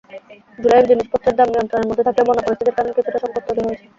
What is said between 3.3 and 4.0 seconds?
তৈরি হয়েছে।